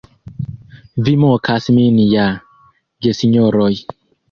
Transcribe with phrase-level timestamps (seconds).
[1.07, 2.25] Vi mokas min ja,
[3.07, 3.71] gesinjoroj!